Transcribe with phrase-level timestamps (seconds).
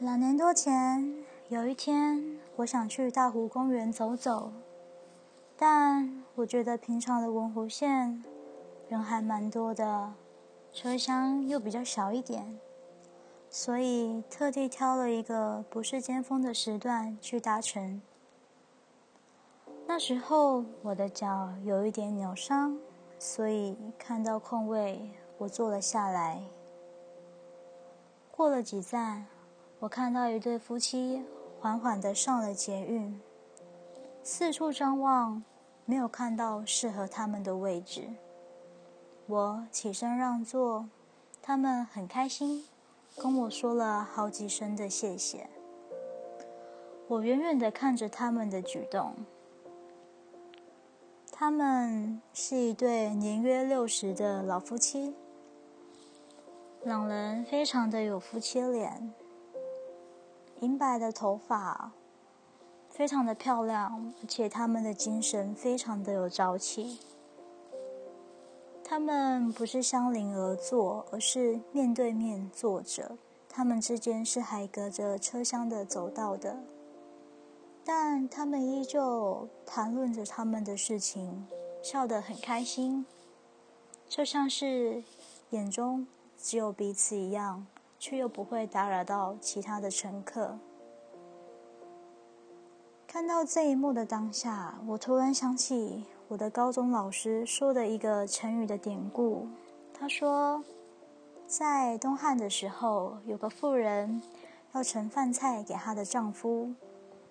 [0.00, 1.12] 两年多前，
[1.48, 4.52] 有一天，我想去大湖公园走走，
[5.56, 8.22] 但我觉得平常的文湖线
[8.88, 10.12] 人还蛮多的，
[10.72, 12.60] 车厢又比较小一点，
[13.50, 18.00] 所以特地挑了一个不是尖峰的时段去搭乘。
[19.84, 22.78] 那时候我的脚有一点扭伤，
[23.18, 26.40] 所以看到空位，我坐了下来。
[28.30, 29.26] 过了几站。
[29.80, 31.22] 我看到一对夫妻
[31.60, 33.20] 缓缓的上了捷运，
[34.24, 35.40] 四处张望，
[35.84, 38.08] 没有看到适合他们的位置。
[39.26, 40.88] 我起身让座，
[41.40, 42.66] 他们很开心，
[43.16, 45.48] 跟我说了好几声的谢谢。
[47.06, 49.14] 我远远的看着他们的举动，
[51.30, 55.14] 他们是一对年约六十的老夫妻，
[56.82, 59.14] 两人非常的有夫妻脸。
[60.60, 61.92] 银白的头发，
[62.90, 66.98] 非常的漂亮，而且他们的精神非常的有朝气。
[68.82, 73.16] 他们不是相邻而坐，而是面对面坐着。
[73.48, 76.58] 他们之间是还隔着车厢的走道的，
[77.84, 81.46] 但他们依旧谈论着他们的事情，
[81.82, 83.04] 笑得很开心，
[84.08, 85.02] 就像是
[85.50, 86.06] 眼中
[86.36, 87.66] 只有彼此一样。
[87.98, 90.58] 却又不会打扰到其他的乘客。
[93.06, 99.48] 看到这一幕的当下，我突然想起我的高中老师说的一个成语的典故。
[99.92, 100.62] 他说，
[101.46, 104.22] 在东汉的时候，有个妇人
[104.72, 106.74] 要盛饭菜给她的丈夫，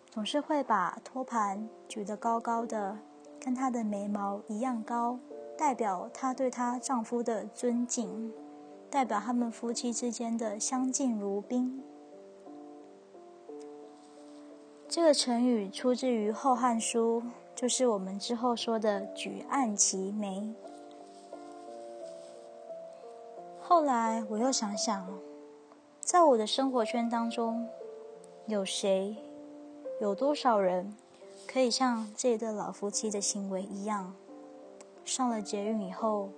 [0.09, 2.97] 总是会把托盘举得高高的，
[3.39, 5.19] 跟她的眉毛一样高，
[5.55, 8.33] 代表她对她丈夫的尊敬。
[8.89, 11.83] 代表他们夫妻之间的相敬如宾。
[14.87, 17.21] 这个成语出自于《后汉书》，
[17.53, 20.55] 就是我们之后说的“举案齐眉”。
[23.59, 25.05] 后来我又想想，
[25.99, 27.67] 在我的生活圈当中，
[28.45, 29.17] 有谁、
[29.99, 30.95] 有多少人
[31.45, 34.15] 可以像这一对老夫妻的行为一样，
[35.03, 36.29] 上了捷运以后，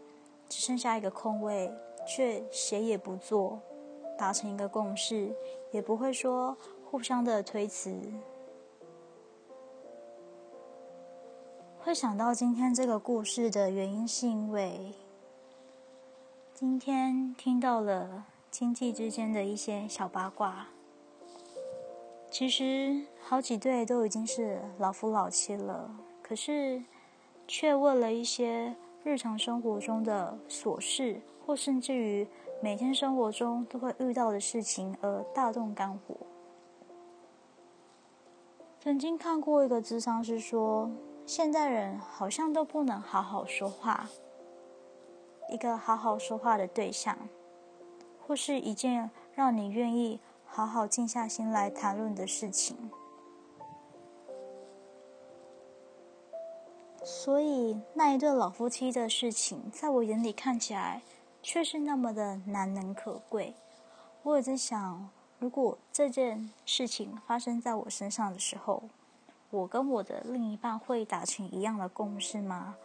[0.49, 1.71] 只剩下一个空位。
[2.09, 3.61] 却谁也不做，
[4.17, 5.31] 达成一个共识，
[5.71, 6.57] 也不会说
[6.89, 7.95] 互相的推辞。
[11.77, 14.93] 会想到今天这个故事的原因，是因为
[16.53, 20.67] 今天听到了亲戚之间的一些小八卦。
[22.31, 25.89] 其实好几对都已经是老夫老妻了，
[26.21, 26.83] 可是
[27.47, 31.21] 却为了一些日常生活中的琐事。
[31.45, 32.27] 或甚至于
[32.61, 36.15] 每天生活中都会遇到的事情而大动肝火。
[38.79, 40.91] 曾经看过一个智商是说，
[41.25, 44.07] 现代人好像都不能好好说话。
[45.49, 47.17] 一个好好说话的对象，
[48.27, 52.77] 或是一件让你愿意好好静下心来谈论的事情。
[57.03, 61.01] 所以那一对老夫妻的事情，在我眼里看起来。
[61.41, 63.55] 却是那么的难能可贵。
[64.23, 65.09] 我也在想，
[65.39, 68.83] 如果这件事情发生在我身上的时候，
[69.49, 72.75] 我跟我的另一半会达成一样的共识吗？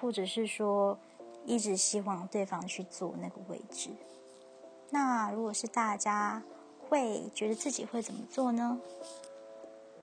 [0.00, 0.98] 或者是说，
[1.46, 3.90] 一直希望对方去做那个位置？
[4.90, 6.42] 那如果是大家，
[6.88, 8.76] 会觉得自己会怎么做呢？